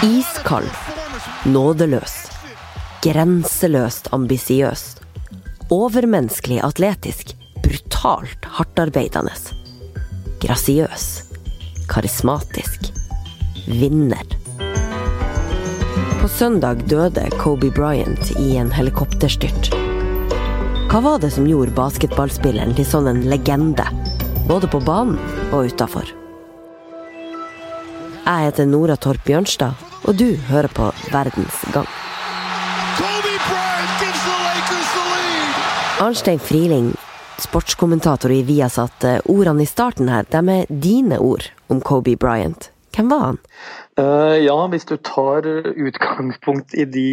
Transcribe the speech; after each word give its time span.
Iskald, 0.00 0.70
nådeløs, 1.44 2.14
grenseløst 3.04 4.06
ambisiøs, 4.16 4.84
overmenneskelig 5.68 6.62
atletisk, 6.64 7.34
brutalt 7.60 8.46
hardtarbeidende. 8.56 9.34
Grasiøs, 10.40 11.04
karismatisk, 11.92 12.88
vinner. 13.66 14.24
På 16.22 16.32
søndag 16.32 16.80
døde 16.88 17.26
Kobe 17.36 17.68
Bryant 17.68 18.32
i 18.40 18.56
en 18.56 18.72
helikopterstyrt. 18.72 19.68
Hva 20.88 21.02
var 21.04 21.20
det 21.20 21.34
som 21.36 21.44
gjorde 21.44 21.76
basketballspilleren 21.76 22.72
til 22.80 22.88
sånn 22.88 23.12
en 23.12 23.20
legende, 23.28 23.84
både 24.48 24.64
på 24.64 24.80
banen 24.80 25.20
og 25.52 25.68
utafor? 25.68 26.08
Jeg 28.24 28.48
heter 28.48 28.68
Nora 28.68 28.96
Torp 28.96 29.28
Bjørnstad, 29.28 29.89
og 30.10 30.16
du 30.18 30.34
hører 30.50 30.66
på 30.74 30.88
Verdens 31.12 31.60
gang. 31.70 31.86
Arnstein 36.02 36.40
Friling, 36.42 36.88
sportskommentator 37.38 38.32
i 38.34 38.40
Viasat. 38.48 39.04
Eh, 39.06 39.20
ordene 39.30 39.62
i 39.62 39.70
starten 39.70 40.10
her, 40.10 40.26
de 40.26 40.40
er 40.56 40.72
dine 40.82 41.20
ord 41.22 41.46
om 41.70 41.78
Kobe 41.84 42.16
Bryant. 42.18 42.72
Hvem 42.96 43.12
var 43.12 43.22
han? 43.22 43.38
Uh, 44.00 44.34
ja, 44.42 44.56
hvis 44.72 44.88
du 44.88 44.96
tar 44.96 45.46
utgangspunkt 45.46 46.74
i 46.74 46.88
de, 46.90 47.10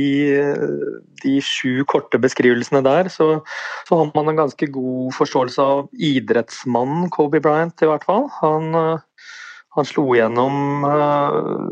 de 1.22 1.36
sju 1.46 1.84
korte 1.86 2.18
beskrivelsene 2.18 2.82
der, 2.82 3.12
så, 3.14 3.44
så, 3.86 4.00
har 4.00 4.10
man 4.16 4.32
en 4.32 4.42
ganske 4.42 4.72
god 4.74 5.14
forståelse 5.20 5.62
av 5.62 5.86
idrettsmannen 5.94 7.12
Kobe 7.14 7.44
Bryant, 7.44 7.78
i 7.84 7.92
hvert 7.92 8.08
fall. 8.10 8.26
Han 8.40 8.74
uh, 8.74 9.06
han 9.78 9.86
slo 9.88 10.06
gjennom 10.18 10.86
uh, 10.86 11.70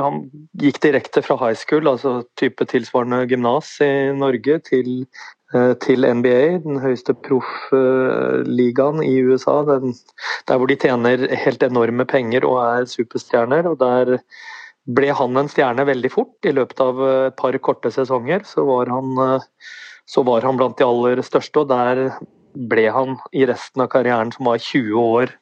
Han 0.00 0.26
gikk 0.60 0.80
direkte 0.82 1.22
fra 1.24 1.38
high 1.40 1.56
school, 1.58 1.88
altså 1.88 2.18
type 2.40 2.66
tilsvarende 2.68 3.22
gymnas 3.30 3.70
i 3.84 4.10
Norge, 4.16 4.58
til, 4.66 5.06
uh, 5.54 5.72
til 5.82 6.06
NBA, 6.06 6.42
den 6.66 6.80
høyeste 6.82 7.14
proffligaen 7.26 9.00
uh, 9.00 9.06
i 9.06 9.14
USA. 9.30 9.60
Den, 9.70 9.94
der 10.50 10.60
hvor 10.60 10.70
de 10.70 10.78
tjener 10.82 11.26
helt 11.46 11.64
enorme 11.66 12.06
penger 12.08 12.46
og 12.48 12.60
er 12.64 12.90
superstjerner. 12.90 13.70
og 13.70 13.80
der 13.82 14.18
ble 14.86 15.10
han 15.18 15.38
en 15.38 15.50
stjerne 15.50 15.86
veldig 15.86 16.12
fort. 16.14 16.36
I 16.46 16.54
løpet 16.54 16.82
av 16.82 17.02
et 17.08 17.38
par 17.38 17.58
korte 17.58 17.90
sesonger 17.94 18.44
så 18.46 18.62
var 18.68 18.90
han, 18.92 19.40
så 20.06 20.22
var 20.26 20.46
han 20.46 20.58
blant 20.60 20.78
de 20.78 20.86
aller 20.86 21.22
største, 21.26 21.64
og 21.64 21.72
der 21.72 22.20
ble 22.70 22.86
han 22.94 23.16
i 23.34 23.42
resten 23.50 23.82
av 23.82 23.90
karrieren, 23.92 24.30
som 24.32 24.46
var 24.48 24.62
20 24.62 24.94
år 25.00 25.34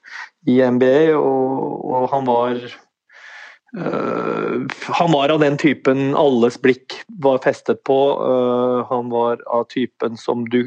i 0.47 0.61
NBA, 0.71 1.15
og, 1.17 1.85
og 1.89 2.09
han 2.13 2.27
var 2.29 2.59
uh, 3.79 4.65
Han 5.01 5.13
var 5.13 5.33
av 5.33 5.41
den 5.41 5.57
typen 5.61 6.13
alles 6.19 6.59
blikk 6.61 6.99
var 7.23 7.41
festet 7.45 7.83
på. 7.89 7.99
Uh, 8.21 8.85
han 8.91 9.11
var 9.13 9.41
av 9.47 9.67
typen 9.73 10.19
som 10.21 10.45
du 10.53 10.63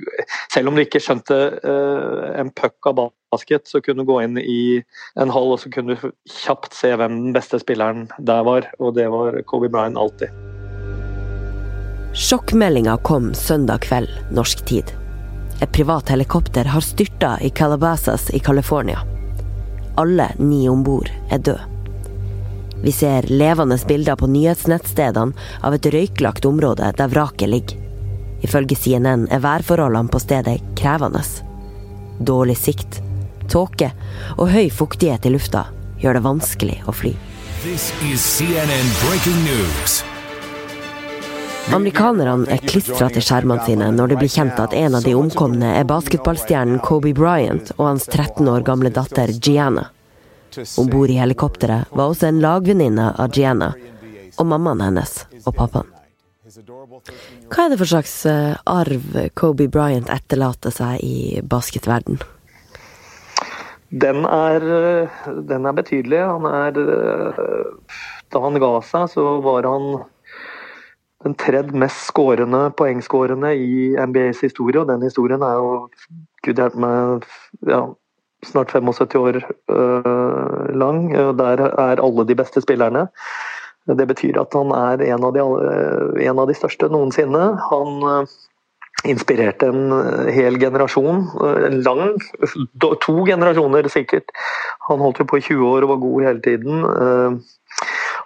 Selv 0.53 0.71
om 0.71 0.77
du 0.77 0.83
ikke 0.83 1.01
skjønte 1.03 1.37
uh, 1.61 2.25
en 2.39 2.51
puck 2.57 2.89
av 2.89 2.97
basket, 3.31 3.67
så 3.69 3.81
kunne 3.83 4.03
du 4.03 4.09
gå 4.09 4.21
inn 4.25 4.37
i 4.41 4.81
en 5.19 5.33
hall 5.33 5.53
og 5.53 5.61
så 5.61 5.71
kunne 5.73 5.95
du 5.95 6.11
kjapt 6.31 6.73
se 6.75 6.93
hvem 6.95 7.21
den 7.27 7.33
beste 7.35 7.59
spilleren 7.61 8.07
der 8.17 8.45
var, 8.47 8.69
og 8.79 8.95
det 8.97 9.09
var 9.13 9.41
Kobe 9.49 9.69
Bryant 9.69 9.99
alltid. 9.99 10.31
Sjokkmeldinga 12.17 12.95
kom 13.05 13.33
søndag 13.37 13.83
kveld 13.85 14.09
norsk 14.33 14.63
tid. 14.65 14.95
Et 15.61 15.69
privat 15.73 16.09
helikopter 16.09 16.65
har 16.71 16.85
styrta 16.85 17.35
i 17.45 17.51
Calabasas 17.53 18.29
i 18.33 18.39
California 18.39 19.03
alle 19.97 20.31
ni 20.39 20.67
om 20.69 20.83
bord 20.85 21.11
er 21.29 21.41
døde. 21.41 21.65
Vi 22.81 22.91
ser 22.93 23.25
levende 23.29 23.77
bilder 23.89 24.15
på 24.15 24.29
nyhetsnettstedene 24.29 25.33
av 25.65 25.73
et 25.73 25.87
røyklagt 25.93 26.45
område 26.45 26.91
der 26.97 27.09
vraket 27.09 27.49
ligger. 27.49 27.77
Ifølge 28.45 28.77
CNN 28.77 29.25
er 29.33 29.41
værforholdene 29.41 30.13
på 30.13 30.21
stedet 30.21 30.59
krevende. 30.77 31.23
Dårlig 32.21 32.57
sikt, 32.57 33.01
tåke 33.49 33.89
og 34.37 34.51
høy 34.53 34.69
fuktighet 34.69 35.25
i 35.25 35.33
lufta 35.33 35.65
gjør 36.01 36.19
det 36.19 36.25
vanskelig 36.27 36.77
å 36.85 36.93
fly. 36.93 37.15
This 37.63 37.89
is 38.05 38.21
CNN 38.21 38.93
breaking 39.01 39.41
news. 39.49 40.03
Amerikanerne 41.75 42.47
er 42.47 42.61
klistra 42.63 43.09
til 43.11 43.23
skjermene 43.25 43.63
sine 43.65 43.89
når 43.91 44.13
det 44.13 44.17
blir 44.21 44.31
kjent 44.31 44.59
at 44.63 44.73
en 44.77 44.95
av 44.97 45.03
de 45.03 45.11
omkomne 45.17 45.73
er 45.75 45.87
basketballstjernen 45.89 46.79
Kobe 46.85 47.11
Bryant 47.17 47.73
og 47.75 47.83
hans 47.89 48.07
13 48.07 48.47
år 48.47 48.63
gamle 48.67 48.91
datter 48.95 49.33
Gianna. 49.35 49.89
Om 50.79 50.87
bord 50.89 51.11
i 51.11 51.19
helikopteret 51.19 51.91
var 51.91 52.13
også 52.13 52.29
en 52.29 52.39
lagvenninne 52.41 53.09
av 53.19 53.35
Gianna, 53.35 53.73
og 54.39 54.47
mammaen 54.47 54.85
hennes 54.85 55.19
og 55.43 55.53
pappaen. 55.59 55.91
Hva 56.47 57.65
er 57.65 57.73
det 57.73 57.81
for 57.83 57.91
slags 57.91 58.15
eh, 58.31 58.55
arv 58.71 59.13
Kobe 59.37 59.67
Bryant 59.69 60.09
etterlater 60.13 60.73
seg 60.73 61.03
i 61.03 61.43
basketverden? 61.43 62.23
Den 63.91 64.23
er, 64.25 64.63
eh, 64.63 65.31
den 65.51 65.67
er 65.67 65.75
betydelig. 65.75 66.23
Han 66.31 66.47
er 66.47 66.79
eh, 66.83 67.41
Da 68.31 68.39
han 68.43 68.59
ga 68.59 68.77
seg, 68.83 69.11
så 69.13 69.37
var 69.43 69.67
han 69.67 70.05
den 71.27 71.35
tredje 71.39 71.75
mest 71.75 72.07
skårende 72.07 72.69
poengskårende 72.79 73.53
i 73.55 73.93
NBAs 73.99 74.41
historie, 74.45 74.79
og 74.81 74.89
den 74.91 75.05
historien 75.07 75.43
er 75.43 75.59
jo 75.59 75.71
gud 76.45 76.59
hjelpe 76.61 76.79
meg 76.79 77.27
ja, 77.67 77.83
snart 78.47 78.71
75 78.71 79.15
år 79.19 79.39
øh, 79.43 80.67
lang. 80.77 81.11
Der 81.39 81.63
er 81.67 82.03
alle 82.03 82.27
de 82.27 82.35
beste 82.35 82.63
spillerne. 82.63 83.07
Det 83.87 84.07
betyr 84.07 84.39
at 84.41 84.53
han 84.55 84.71
er 84.75 85.03
en 85.13 85.23
av 85.23 85.33
de, 85.35 85.43
en 86.27 86.39
av 86.39 86.47
de 86.47 86.55
største 86.55 86.89
noensinne. 86.91 87.43
Han 87.69 88.03
øh, 88.11 88.35
inspirerte 89.07 89.69
en 89.71 89.93
hel 90.33 90.59
generasjon, 90.59 91.27
en 91.67 91.81
lang, 91.85 92.17
to 92.81 93.15
generasjoner 93.27 93.87
sikkert. 93.91 94.31
Han 94.89 95.03
holdt 95.03 95.21
jo 95.21 95.29
på 95.29 95.39
i 95.39 95.45
20 95.45 95.67
år 95.67 95.85
og 95.85 95.93
var 95.93 96.03
god 96.03 96.27
hele 96.27 96.41
tiden. 96.41 96.83
Øh, 96.83 97.39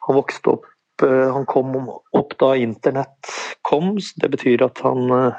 han 0.01 0.17
vokste 0.17 0.55
opp 0.55 0.70
Eh, 1.03 1.33
han 1.33 1.45
kom 1.45 1.89
opp 1.89 2.37
da 2.39 2.55
internett 2.57 3.33
kom. 3.61 3.97
Det 4.15 4.29
betyr 4.29 4.63
at 4.65 4.81
han, 4.85 5.11
eh, 5.11 5.33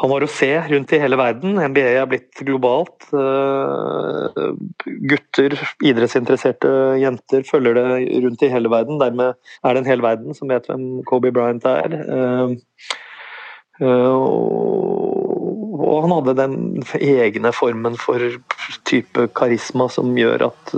han 0.00 0.10
var 0.10 0.24
å 0.24 0.30
se 0.32 0.50
rundt 0.70 0.92
i 0.92 1.00
hele 1.02 1.16
verden. 1.20 1.58
NBA 1.58 1.88
er 2.00 2.06
blitt 2.10 2.42
globalt. 2.46 3.08
Eh, 3.12 4.40
gutter, 5.12 5.56
idrettsinteresserte 5.84 6.70
jenter 7.02 7.44
følger 7.48 7.74
det 7.74 8.22
rundt 8.24 8.42
i 8.42 8.52
hele 8.52 8.68
verden. 8.72 9.00
Dermed 9.00 9.34
er 9.64 9.74
det 9.74 9.84
en 9.84 9.90
hel 9.92 10.02
verden 10.04 10.34
som 10.34 10.48
vet 10.48 10.66
hvem 10.70 11.04
Kobe 11.08 11.32
Bryant 11.32 11.64
er. 11.68 11.88
Og 15.80 16.02
han 16.04 16.12
hadde 16.12 16.36
den 16.36 16.82
egne 17.00 17.52
formen 17.56 17.96
for 17.96 18.20
type 18.84 19.28
karisma 19.36 19.88
som 19.88 20.12
gjør 20.16 20.50
at, 20.50 20.74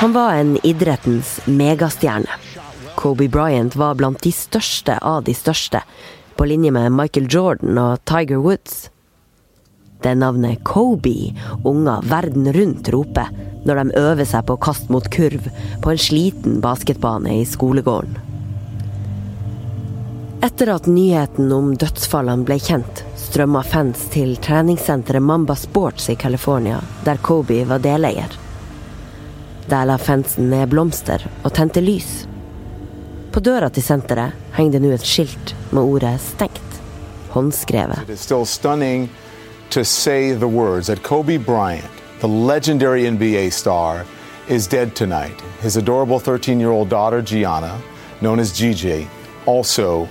Han 0.00 0.12
var 0.12 0.32
en 0.32 0.58
idrettens 0.62 1.40
megastjerne. 1.44 2.30
Kobe 2.96 3.28
Bryant 3.28 3.76
var 3.76 3.94
blant 3.94 4.22
de 4.24 4.32
største 4.32 4.96
av 5.04 5.26
de 5.26 5.34
største, 5.36 5.82
på 6.36 6.46
linje 6.48 6.70
med 6.72 6.94
Michael 6.96 7.26
Jordan 7.30 7.76
og 7.78 8.00
Tiger 8.08 8.40
Woods. 8.40 8.86
Det 10.00 10.14
navnet 10.16 10.64
Kobe 10.64 11.34
unger 11.66 12.08
verden 12.08 12.48
rundt 12.54 12.88
roper 12.94 13.28
når 13.66 13.82
de 13.82 13.98
øver 14.00 14.30
seg 14.32 14.46
på 14.48 14.56
å 14.56 14.62
kaste 14.64 14.92
mot 14.94 15.10
kurv 15.12 15.50
på 15.82 15.92
en 15.92 16.00
sliten 16.00 16.62
basketbane 16.64 17.40
i 17.42 17.44
skolegården. 17.44 18.16
Etter 20.46 20.72
at 20.72 20.88
nyheten 20.88 21.52
om 21.52 21.74
dødsfallene 21.76 22.46
ble 22.48 22.60
kjent, 22.62 23.04
strømma 23.28 23.60
fans 23.62 24.06
til 24.12 24.36
treningssenteret 24.40 25.22
Mamba 25.22 25.54
Sports 25.56 26.08
i 26.08 26.14
California, 26.16 26.78
der 27.04 27.20
Kobe 27.20 27.60
var 27.68 27.78
deleier. 27.78 28.32
Der 29.68 29.84
la 29.84 29.98
fansen 30.00 30.48
ned 30.48 30.70
blomster 30.72 31.26
og 31.44 31.52
tente 31.52 31.82
lys. 31.84 32.26
På 33.32 33.40
døra 33.44 33.68
til 33.68 33.84
senteret 33.84 34.32
henger 34.56 34.78
det 34.78 34.82
nå 34.82 34.94
et 34.96 35.04
skilt 35.04 35.54
med 35.70 35.82
ordet 35.82 36.20
'stengt', 36.20 36.80
håndskrevet. 37.30 37.98
To 39.70 39.84
say 39.84 40.34
the 40.34 40.48
words 40.48 40.86
that 40.86 41.02
Kobe 41.02 41.38
Bryant, 41.38 41.92
the 42.20 42.28
legendary 42.28 43.10
NBA 43.10 43.50
star, 43.50 44.06
is 44.48 44.66
dead 44.66 44.94
tonight. 44.94 45.42
His 45.60 45.76
adorable 45.76 46.18
13-year-old 46.18 46.88
daughter 46.88 47.20
Gianna, 47.20 47.78
known 48.20 48.40
as 48.40 48.50
Gigi, 48.52 49.06
also 49.46 50.08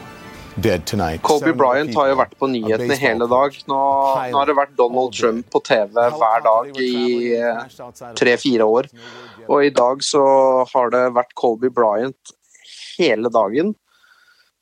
Kobe 1.21 1.53
Bryant 1.53 1.93
har 1.93 2.07
jo 2.09 2.17
vært 2.17 2.33
på 2.39 2.49
nyhetene 2.49 2.97
hele 2.97 3.27
dag. 3.29 3.57
Nå, 3.69 3.79
nå 4.31 4.39
har 4.39 4.49
det 4.49 4.55
vært 4.57 4.73
Donald 4.79 5.13
Trump 5.13 5.49
på 5.53 5.61
TV 5.67 5.93
hver 6.17 6.45
dag 6.45 6.79
i 6.81 6.93
eh, 7.37 7.77
tre-fire 8.17 8.65
år. 8.65 8.89
Og 9.47 9.67
i 9.67 9.73
dag 9.73 10.01
så 10.05 10.23
har 10.73 10.93
det 10.95 11.03
vært 11.17 11.35
Kobe 11.37 11.69
Bryant 11.73 12.33
hele 12.97 13.29
dagen. 13.33 13.75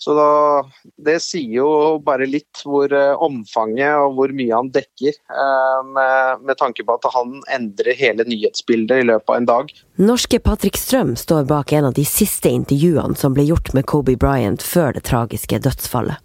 Så 0.06 0.14
da, 0.14 0.62
det 1.02 1.16
sier 1.26 1.64
jo 1.64 1.70
bare 2.06 2.28
litt 2.30 2.60
hvor 2.62 2.92
uh, 2.94 3.18
omfanget 3.26 3.96
og 4.04 4.20
hvor 4.20 4.34
mye 4.38 4.54
han 4.54 4.68
dekker, 4.70 5.16
uh, 5.34 5.80
med, 5.82 6.44
med, 6.46 6.54
tanke 6.60 6.86
på 6.86 6.98
at 7.00 7.08
han 7.16 7.40
endrer 7.56 7.98
hele 7.98 8.28
nyhetsbildet 8.30 9.02
i 9.02 9.08
løpet 9.10 9.34
av 9.34 9.40
en 9.40 9.50
dag. 9.50 9.74
Norske 9.98 10.38
Patrick 10.46 10.78
Strøm 10.78 11.16
står 11.18 11.50
bak 11.50 11.74
en 11.74 11.90
av 11.90 11.98
de 11.98 12.06
siste 12.06 12.54
intervjuene 12.54 13.18
som 13.18 13.34
ble 13.34 13.48
gjort 13.50 13.74
med 13.74 13.90
Kobe 13.90 14.14
Bryant 14.22 14.62
før 14.62 14.94
det 14.94 15.08
tragiske 15.10 15.64
dødsfallet. 15.66 16.22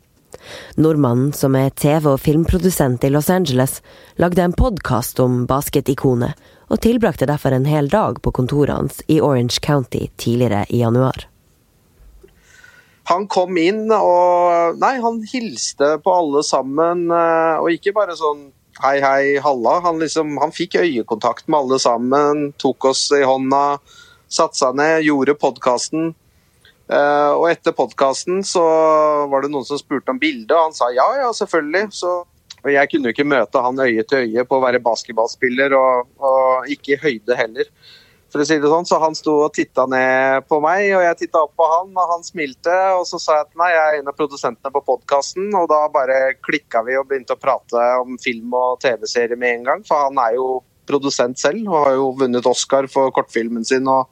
Nordmannen, 0.76 1.32
som 1.32 1.56
er 1.56 1.72
TV- 1.72 2.12
og 2.12 2.20
filmprodusent 2.20 3.08
i 3.08 3.14
Los 3.16 3.32
Angeles, 3.32 3.80
lagde 4.20 4.44
en 4.44 4.56
podkast 4.60 5.24
om 5.24 5.46
basketikonet, 5.48 6.36
og 6.68 6.84
tilbrakte 6.84 7.32
derfor 7.32 7.56
en 7.56 7.68
hel 7.68 7.88
dag 7.88 8.20
på 8.20 8.36
kontoret 8.36 8.76
hans 8.76 9.00
i 9.08 9.22
Orange 9.24 9.56
County 9.64 10.10
tidligere 10.20 10.66
i 10.68 10.84
januar. 10.84 11.29
Han 13.10 13.26
kom 13.30 13.58
inn 13.58 13.88
og 13.90 14.78
Nei, 14.78 14.94
han 15.02 15.20
hilste 15.26 15.96
på 16.04 16.14
alle 16.14 16.44
sammen, 16.46 17.08
eh, 17.10 17.58
og 17.58 17.74
ikke 17.74 17.94
bare 17.96 18.14
sånn 18.18 18.48
hei, 18.80 18.96
hei, 19.02 19.24
halla. 19.42 19.80
Han, 19.84 19.98
liksom, 20.02 20.36
han 20.40 20.54
fikk 20.54 20.78
øyekontakt 20.80 21.48
med 21.50 21.58
alle 21.58 21.80
sammen, 21.82 22.50
tok 22.62 22.90
oss 22.92 23.08
i 23.16 23.22
hånda, 23.26 23.80
satte 24.30 24.60
seg 24.60 24.78
ned, 24.78 25.02
gjorde 25.08 25.36
podkasten. 25.40 26.12
Uh, 26.90 27.36
og 27.38 27.44
etter 27.52 27.74
podkasten 27.76 28.40
så 28.46 28.62
var 29.30 29.44
det 29.44 29.52
noen 29.52 29.66
som 29.66 29.78
spurte 29.78 30.10
om 30.10 30.18
bildet, 30.18 30.56
og 30.56 30.70
han 30.70 30.74
sa 30.74 30.88
ja, 30.94 31.06
ja, 31.20 31.28
selvfølgelig. 31.36 31.90
Så, 31.94 32.14
og 32.60 32.70
jeg 32.72 32.90
kunne 32.90 33.10
jo 33.10 33.14
ikke 33.14 33.28
møte 33.30 33.62
han 33.62 33.82
øye 33.84 34.06
til 34.10 34.26
øye 34.26 34.46
på 34.48 34.58
å 34.58 34.64
være 34.64 34.82
basketballspiller, 34.86 35.76
og, 35.78 36.10
og 36.18 36.72
ikke 36.72 36.96
i 36.96 37.02
høyde 37.04 37.38
heller 37.38 37.70
for 38.30 38.42
å 38.42 38.46
si 38.46 38.58
det 38.62 38.70
sånn. 38.70 38.88
Så 38.88 38.98
han 39.02 39.16
sto 39.18 39.36
og 39.46 39.54
titta 39.56 39.86
ned 39.90 40.46
på 40.50 40.60
meg, 40.64 40.86
og 40.96 41.04
jeg 41.04 41.20
titta 41.24 41.44
opp 41.44 41.54
på 41.58 41.68
han, 41.70 41.92
og 41.94 42.14
han 42.14 42.26
smilte. 42.26 42.74
Og 42.98 43.06
så 43.08 43.20
sa 43.22 43.38
jeg 43.38 43.48
at 43.48 43.60
nei, 43.60 43.70
jeg 43.74 43.84
er 43.84 44.00
en 44.00 44.12
av 44.12 44.18
produsentene 44.18 44.74
på 44.74 44.84
podkasten, 44.86 45.48
og 45.58 45.70
da 45.72 45.84
bare 45.92 46.20
klikka 46.42 46.84
vi 46.86 46.98
og 47.00 47.08
begynte 47.10 47.36
å 47.36 47.40
prate 47.40 47.86
om 48.02 48.18
film 48.22 48.54
og 48.56 48.80
TV-serie 48.84 49.38
med 49.38 49.60
en 49.60 49.66
gang. 49.70 49.88
For 49.88 50.08
han 50.08 50.20
er 50.22 50.36
jo 50.38 50.60
produsent 50.90 51.38
selv 51.38 51.68
og 51.68 51.84
har 51.84 51.98
jo 51.98 52.12
vunnet 52.18 52.46
Oscar 52.50 52.88
for 52.90 53.12
kortfilmen 53.14 53.66
sin. 53.66 53.88
og 53.88 54.08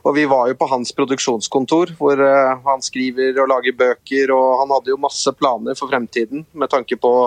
og 0.00 0.14
vi 0.16 0.22
var 0.24 0.48
jo 0.48 0.56
på 0.56 0.68
hans 0.70 0.94
produksjonskontor, 0.96 1.90
hvor 1.98 2.20
uh, 2.24 2.56
han 2.64 2.80
skriver 2.80 3.36
og 3.42 3.50
lager 3.52 3.76
bøker. 3.76 4.32
Og 4.32 4.62
han 4.62 4.72
hadde 4.72 4.94
jo 4.94 5.00
masse 5.00 5.32
planer 5.36 5.76
for 5.76 5.92
fremtiden 5.92 6.46
med 6.56 6.72
tanke 6.72 6.96
på 6.96 7.10
å 7.24 7.26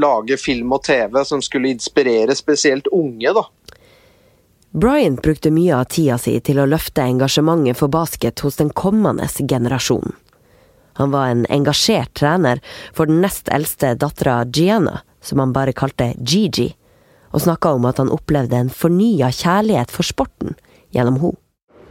lage 0.00 0.38
film 0.40 0.72
og 0.76 0.84
TV 0.86 1.18
som 1.26 1.42
skulle 1.44 1.72
inspirere 1.74 2.36
spesielt 2.38 2.88
unge. 2.94 3.34
da. 3.36 3.44
Bryant 4.72 5.22
brukte 5.22 5.50
mye 5.50 5.74
av 5.74 5.88
tida 5.90 6.14
si 6.22 6.36
til 6.46 6.60
å 6.62 6.66
løfte 6.70 7.02
engasjementet 7.02 7.74
for 7.80 7.90
basket 7.90 8.38
hos 8.44 8.60
den 8.60 8.68
kommende 8.70 9.26
generasjonen. 9.26 10.14
Han 11.00 11.10
var 11.10 11.30
en 11.32 11.42
engasjert 11.50 12.12
trener 12.14 12.60
for 12.94 13.10
den 13.10 13.18
nest 13.24 13.48
eldste 13.50 13.96
dattera 13.98 14.44
Gianna, 14.46 15.00
som 15.20 15.42
han 15.42 15.54
bare 15.56 15.74
kalte 15.74 16.12
Gigi, 16.22 16.68
og 17.34 17.42
snakka 17.42 17.72
om 17.74 17.88
at 17.90 17.98
han 17.98 18.12
opplevde 18.14 18.58
en 18.58 18.70
fornya 18.70 19.32
kjærlighet 19.34 19.90
for 19.90 20.06
sporten 20.06 20.54
gjennom 20.94 21.18
henne. 21.18 21.40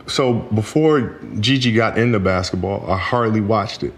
So 0.08 0.46
before 0.56 1.12
Gigi 1.36 1.72
got 1.76 1.98
into 1.98 2.20
basketball, 2.20 2.86
I 2.88 2.98
hardly 2.98 3.42
watched 3.42 3.84
it. 3.84 3.94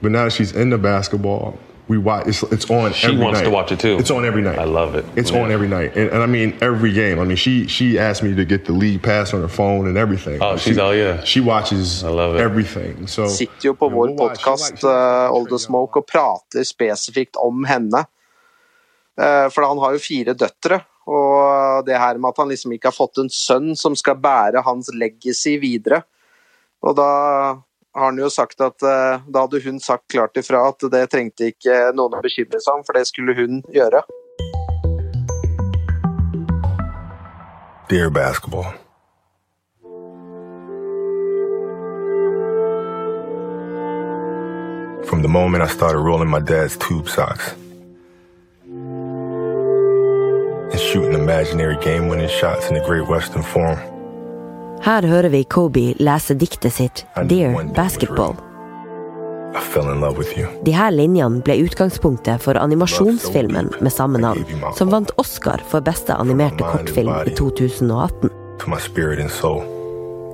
But 0.00 0.12
now 0.12 0.28
she's 0.28 0.54
into 0.54 0.78
basketball, 0.78 1.58
we 1.88 1.98
watch. 1.98 2.26
It's, 2.26 2.42
it's 2.44 2.70
on. 2.70 2.92
She 2.92 3.06
every 3.06 3.18
wants 3.18 3.40
night. 3.40 3.44
to 3.44 3.50
watch 3.50 3.72
it 3.72 3.80
too. 3.80 3.96
It's 3.98 4.10
on 4.10 4.24
every 4.24 4.42
night. 4.42 4.58
I 4.58 4.64
love 4.64 4.94
it. 4.94 5.04
It's 5.14 5.30
yeah. 5.30 5.42
on 5.42 5.52
every 5.52 5.68
night, 5.68 5.96
and, 5.96 6.10
and, 6.10 6.22
I 6.22 6.26
mean 6.26 6.56
every 6.60 6.92
game. 6.92 7.20
I 7.20 7.24
mean, 7.24 7.36
she 7.36 7.66
she 7.66 7.98
asked 7.98 8.22
me 8.22 8.34
to 8.34 8.44
get 8.44 8.64
the 8.64 8.72
league 8.72 9.02
pass 9.02 9.32
on 9.34 9.40
her 9.40 9.48
phone 9.48 9.86
and 9.86 9.96
everything. 9.96 10.42
Oh, 10.42 10.56
she's 10.56 10.78
oh 10.78 10.90
yeah. 10.90 11.22
She 11.24 11.40
watches 11.40 12.02
I 12.04 12.08
love 12.08 12.36
it. 12.36 12.40
everything. 12.40 13.06
So 13.06 13.28
sitter 13.28 13.66
jo 13.70 13.74
på 13.74 13.88
vår 13.88 14.16
podkast 14.18 14.84
uh, 14.84 15.30
All 15.30 15.46
the 15.46 15.58
Smoke 15.58 16.02
og 16.02 16.06
prater 16.06 16.64
spesifikt 16.64 17.36
om 17.36 17.64
henne. 17.64 18.04
Uh, 19.16 19.48
for 19.48 19.64
han 19.64 19.78
har 19.78 19.96
jo 19.96 20.02
fire 20.02 20.34
døtre, 20.36 20.80
og 21.06 21.86
det 21.86 21.96
her 21.96 22.18
med 22.18 22.34
at 22.34 22.42
han 22.42 22.50
liksom 22.50 22.74
ikke 22.76 22.90
har 22.90 22.96
fått 22.96 23.22
en 23.22 23.30
sønn 23.32 23.76
som 23.76 23.96
skal 23.96 24.18
bære 24.20 24.60
hans 24.66 24.90
legacy 24.92 25.56
videre. 25.62 26.02
Og 26.84 26.98
da 26.98 27.10
har 27.96 28.04
han 28.04 28.18
jo 28.18 28.28
sagt 28.30 28.60
at 28.60 28.82
uh, 28.82 29.22
da 29.26 29.40
hadde 29.46 29.60
hun 29.64 29.80
sagt 29.80 30.08
klart 30.12 30.36
ifra 30.36 30.68
at 30.68 30.84
det 30.92 31.06
trengte 31.10 31.48
ikke 31.52 31.92
noen 31.96 32.18
å 32.18 32.22
bekymre 32.24 32.60
seg 32.60 32.74
om, 32.76 32.84
for 32.84 32.92
det 32.98 33.06
skulle 33.08 33.32
hun 33.36 33.62
gjøre. 33.72 34.02
Dear 37.88 38.10
basketball. 38.10 38.66
From 45.06 45.22
the 45.22 45.28
moment 45.28 45.62
I 45.62 45.68
started 45.68 46.00
rolling 46.00 46.28
my 46.28 46.40
dad's 46.40 46.76
tube 46.76 47.08
socks 47.08 47.54
and 50.72 50.80
shooting 50.80 51.14
imaginary 51.14 51.76
game 51.76 52.08
winning 52.08 52.28
shots 52.28 52.68
in 52.68 52.74
the 52.74 52.80
Great 52.80 53.08
Western 53.08 53.42
Forum. 53.42 53.95
Her 54.84 55.06
hører 55.06 55.28
vi 55.32 55.44
Kobe 55.44 55.94
lese 55.98 56.34
diktet 56.34 56.72
sitt 56.72 57.06
'Dear 57.16 57.72
Basketball'. 57.74 58.36
De 60.64 60.72
her 60.76 60.90
linjene 60.92 61.40
ble 61.40 61.56
utgangspunktet 61.64 62.42
for 62.44 62.58
animasjonsfilmen 62.60 63.70
med 63.80 63.92
samme 63.92 64.20
navn, 64.20 64.44
som 64.76 64.92
vant 64.92 65.10
Oscar 65.16 65.62
for 65.70 65.80
beste 65.80 66.12
animerte 66.14 66.64
kortfilm 66.64 67.14
i 67.24 67.32
2018. 67.38 68.30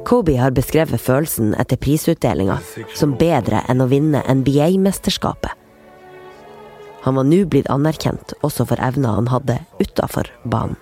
Kobe 0.05 0.37
har 0.37 0.51
beskrevet 0.51 1.01
følelsen 1.01 1.55
etter 1.55 1.79
prisutdelinga 1.79 2.59
som 2.99 3.15
bedre 3.19 3.63
enn 3.71 3.85
å 3.85 3.87
vinne 3.87 4.25
NBA-mesterskapet. 4.27 5.62
Han 7.03 7.15
var 7.19 7.27
nå 7.27 7.45
blitt 7.51 7.67
anerkjent 7.71 8.35
også 8.47 8.67
for 8.71 8.83
evner 8.83 9.19
han 9.19 9.29
hadde 9.33 9.59
utafor 9.83 10.31
banen. 10.45 10.77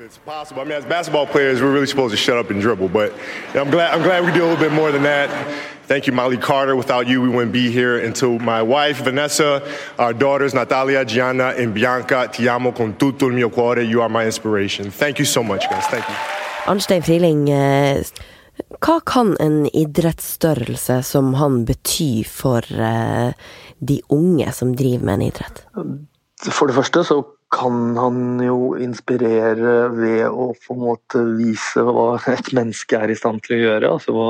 Thank 5.91 6.07
you, 6.07 6.15
Molly 6.15 6.37
Carter. 6.37 6.77
Without 6.77 7.09
you, 7.09 7.21
we 7.21 7.29
wouldn't 7.29 7.51
be 7.51 7.69
here. 7.69 7.99
And 7.99 8.15
to 8.15 8.39
my 8.39 8.63
wife, 8.63 9.03
Vanessa, 9.03 9.61
our 9.99 10.13
daughters, 10.13 10.55
Natalia, 10.55 11.05
Gianna, 11.05 11.53
and 11.59 11.75
Bianca, 11.75 12.29
ti 12.29 12.47
amo 12.47 12.71
con 12.71 12.97
tutto 12.97 13.27
il 13.27 13.33
mio 13.33 13.51
cuore. 13.51 13.83
You 13.83 14.01
are 14.01 14.09
my 14.09 14.25
inspiration. 14.25 14.93
Thank 14.93 15.19
you 15.19 15.25
so 15.25 15.43
much, 15.43 15.69
guys. 15.69 15.85
Thank 15.87 16.09
you. 16.09 16.15
Arnstein 16.67 17.03
Friling, 17.03 17.51
eh, 17.51 18.05
hva 18.79 19.01
kan 19.05 19.35
en 19.41 19.65
idrettsstørrelse 19.67 21.01
som 21.03 21.35
han 21.35 21.65
bety 21.67 22.23
for 22.23 22.63
eh, 22.71 23.33
de 23.81 24.01
unge 24.09 24.53
som 24.53 24.77
driver 24.77 25.05
med 25.05 25.15
en 25.15 25.27
idrett? 25.27 25.65
For 26.49 26.71
det 26.71 26.77
første 26.79 27.03
så 27.05 27.21
kan 27.51 27.97
han 27.99 28.39
jo 28.41 28.75
inspirere 28.79 29.91
ved 29.93 30.23
å 30.31 30.53
på 30.55 30.77
en 30.77 30.83
måte 30.85 31.23
vise 31.37 31.83
hva 31.83 32.15
et 32.31 32.53
menneske 32.57 32.97
er 32.97 33.11
i 33.11 33.17
stand 33.19 33.43
til 33.45 33.57
å 33.57 33.61
gjøre. 33.65 33.91
altså 33.97 34.15
hva, 34.15 34.29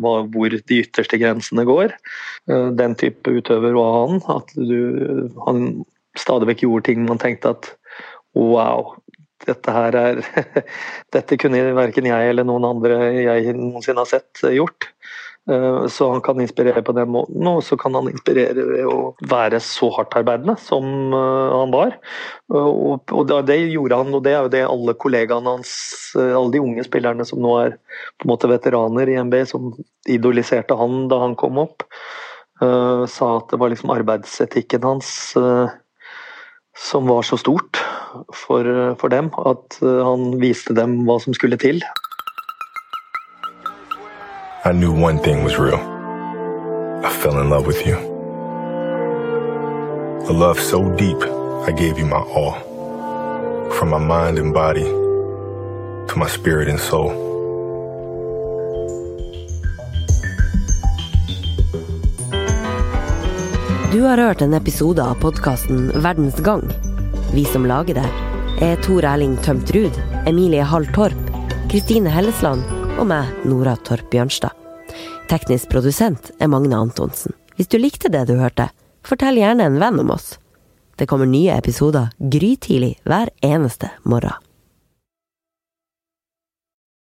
hva, 0.00 0.14
Hvor 0.32 0.56
de 0.56 0.80
ytterste 0.80 1.20
grensene 1.20 1.66
går. 1.68 1.94
Eh, 2.50 2.68
den 2.78 2.96
type 2.98 3.36
utøver 3.36 3.76
var 3.76 3.98
han. 4.00 4.22
At 4.32 4.54
du, 4.56 5.28
han 5.46 5.84
stadig 6.18 6.48
vekk 6.52 6.66
gjorde 6.66 6.88
ting 6.88 7.04
man 7.06 7.20
tenkte 7.20 7.54
at 7.54 7.70
wow, 8.38 8.94
dette 9.46 9.74
her 9.74 9.98
er 9.98 10.22
Dette 11.14 11.38
kunne 11.40 11.60
verken 11.76 12.08
jeg 12.08 12.32
eller 12.32 12.48
noen 12.48 12.66
andre 12.68 12.98
jeg 13.20 13.54
noensinne 13.58 14.02
har 14.02 14.08
sett 14.08 14.42
gjort. 14.56 14.88
Eh, 15.50 15.86
så 15.86 16.10
han 16.10 16.20
kan 16.20 16.40
inspirere 16.40 16.82
på 16.82 16.92
den 16.94 17.10
måten, 17.10 17.46
og 17.50 17.62
så 17.66 17.76
kan 17.76 17.94
han 17.98 18.10
inspirere 18.12 18.62
ved 18.68 18.86
å 18.86 18.98
være 19.26 19.58
så 19.62 19.88
hardtarbeidende 19.96 20.54
som 20.62 20.86
eh, 21.10 21.54
han 21.56 21.74
var. 21.74 21.96
Og 22.52 23.32
det 23.48 23.58
gjorde 23.72 23.98
han, 23.98 24.14
og 24.14 24.22
det 24.22 24.36
er 24.36 24.46
jo 24.46 24.52
det 24.54 24.64
alle 24.68 24.94
kollegaene 25.02 25.56
hans, 25.56 25.72
eh, 26.14 26.30
alle 26.30 26.54
de 26.54 26.62
unge 26.62 26.86
spillerne 26.86 27.26
som 27.26 27.42
nå 27.42 27.56
er 27.64 27.78
på 28.20 28.28
en 28.28 28.34
måte 28.34 28.50
veteraner 28.52 29.10
i 29.10 29.18
NBA, 29.18 29.44
som 29.50 29.72
idoliserte 30.06 30.78
han 30.78 31.08
da 31.10 31.24
han 31.24 31.38
kom 31.38 31.58
opp, 31.62 31.86
sa 32.62 33.28
at 33.40 33.48
det 33.50 33.58
var 33.58 33.72
liksom 33.72 33.90
arbeidsetikken 33.90 34.84
hans 34.86 35.08
som 36.78 37.08
var 37.10 37.24
så 37.26 37.34
stort 37.40 37.80
for, 38.38 38.68
for 39.00 39.10
dem, 39.10 39.32
at 39.50 39.80
han 39.82 40.36
viste 40.38 40.76
dem 40.78 41.00
hva 41.08 41.16
som 41.24 41.34
skulle 41.34 41.58
til. 41.58 41.82
I 44.64 44.70
knew 44.70 44.92
one 44.92 45.18
thing 45.18 45.42
was 45.42 45.58
real. 45.58 45.80
I 47.04 47.10
fell 47.10 47.40
in 47.40 47.50
love 47.50 47.66
with 47.66 47.84
you. 47.84 47.96
A 50.28 50.32
love 50.32 50.60
so 50.60 50.88
deep, 50.94 51.20
I 51.66 51.72
gave 51.72 51.98
you 51.98 52.06
my 52.06 52.20
all. 52.20 52.54
From 53.72 53.88
my 53.88 53.98
mind 53.98 54.38
and 54.38 54.54
body 54.54 54.84
to 54.84 56.14
my 56.16 56.28
spirit 56.28 56.68
and 56.68 56.78
soul. 56.78 57.10
Du 63.92 64.00
har 64.02 64.16
hørt 64.16 64.42
en 64.42 64.54
episode 64.54 65.02
av 65.02 65.14
podkasten 65.14 65.90
Verdens 66.02 66.40
gang. 66.40 66.62
Vi 67.34 67.44
som 67.44 67.66
lager 67.66 67.94
det, 67.94 68.06
er 68.60 68.78
Tor 68.86 69.02
Erling 69.02 69.36
Tømt 69.42 69.74
Ruud, 69.74 69.98
Emilie 70.26 70.62
Hall 70.62 70.86
Torp, 70.94 71.34
Kristine 71.68 72.10
Hellesland 72.10 72.62
og 72.98 73.08
meg, 73.08 73.28
Nora 73.48 73.74
Torp 73.86 74.10
Bjørnstad. 74.12 74.52
Teknisk 75.30 75.70
produsent 75.72 76.30
er 76.40 76.50
Magne 76.52 76.76
Antonsen. 76.76 77.34
Hvis 77.56 77.70
du 77.72 77.78
likte 77.80 78.10
det 78.12 78.26
du 78.28 78.36
hørte, 78.40 78.68
fortell 79.06 79.40
gjerne 79.40 79.66
en 79.66 79.78
venn 79.80 80.00
om 80.02 80.12
oss. 80.14 80.36
Det 80.98 81.08
kommer 81.08 81.28
nye 81.28 81.54
episoder 81.56 82.10
grytidlig 82.18 82.94
hver 83.08 83.32
eneste 83.42 83.90
morgen. 84.04 84.36